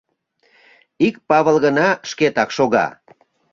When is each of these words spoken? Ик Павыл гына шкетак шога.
Ик 1.07 1.15
Павыл 1.27 1.57
гына 1.65 1.87
шкетак 2.09 2.49
шога. 2.57 2.87